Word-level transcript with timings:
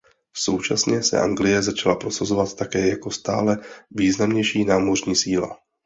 Současně 0.33 1.03
se 1.03 1.19
Anglie 1.19 1.63
začala 1.63 1.95
prosazovat 1.95 2.53
také 2.55 2.87
jako 2.87 3.11
stále 3.11 3.57
významnější 3.91 4.65
námořní 4.65 5.15
síla. 5.15 5.57